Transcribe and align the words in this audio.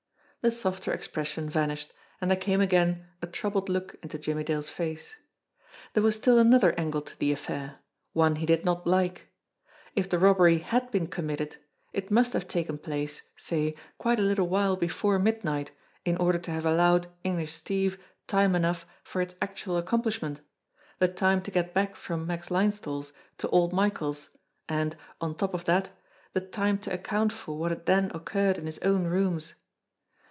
The 0.43 0.49
softer 0.49 0.91
expression 0.91 1.47
vanished, 1.51 1.93
and 2.19 2.27
there 2.31 2.35
came 2.35 2.61
again 2.61 3.05
a 3.21 3.27
troubled 3.27 3.69
look 3.69 3.93
into 4.01 4.17
Jimmie 4.17 4.43
Dale's 4.43 4.69
face. 4.69 5.13
There 5.93 6.01
was 6.01 6.15
still 6.15 6.39
an 6.39 6.51
other 6.51 6.71
angle 6.79 7.03
to 7.03 7.19
the 7.19 7.31
affair, 7.31 7.77
one 8.13 8.37
he 8.37 8.47
did 8.47 8.65
not 8.65 8.87
like. 8.87 9.27
If 9.95 10.09
the 10.09 10.17
robbery 10.17 10.57
had 10.57 10.89
been 10.89 11.05
committed, 11.05 11.57
it 11.93 12.09
must 12.09 12.33
have 12.33 12.47
taken 12.47 12.79
place, 12.79 13.21
say, 13.37 13.75
quite 13.99 14.17
a 14.17 14.23
little 14.23 14.47
while 14.47 14.75
before 14.75 15.19
midnight 15.19 15.69
in 16.05 16.17
order 16.17 16.39
to 16.39 16.49
have 16.49 16.65
allowed 16.65 17.05
English 17.23 17.53
Steve 17.53 18.03
time 18.25 18.55
enough 18.55 18.87
for 19.03 19.21
its 19.21 19.35
actual 19.43 19.77
accomplishment, 19.77 20.41
the 20.97 21.07
time 21.07 21.43
to 21.43 21.51
get 21.51 21.71
back 21.75 21.95
from 21.95 22.25
Max 22.25 22.49
Linesthal's 22.49 23.13
to 23.37 23.47
old 23.49 23.73
Michael's, 23.73 24.35
and, 24.67 24.95
on 25.21 25.35
top 25.35 25.53
of 25.53 25.65
that, 25.65 25.91
the 26.33 26.41
time 26.41 26.79
to 26.79 26.91
account 26.91 27.31
for 27.31 27.55
what 27.59 27.69
had 27.69 27.85
then 27.85 28.09
occurred 28.15 28.57
in 28.57 28.65
his 28.65 28.79
own 28.79 29.03
rooms. 29.03 29.53